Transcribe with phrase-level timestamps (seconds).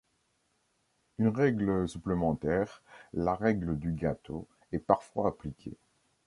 [1.19, 2.81] Une règle supplémentaire,
[3.13, 5.77] la règle du gâteau, est parfois appliquée.